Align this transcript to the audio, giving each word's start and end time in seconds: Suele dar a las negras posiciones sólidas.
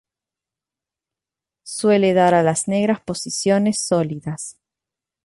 Suele 1.61 2.15
dar 2.15 2.33
a 2.33 2.41
las 2.41 2.67
negras 2.67 3.01
posiciones 3.01 3.85
sólidas. 3.85 4.57